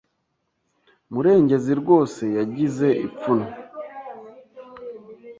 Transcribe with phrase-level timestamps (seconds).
[1.13, 3.51] Murengezi rwose yagize ipfunwe.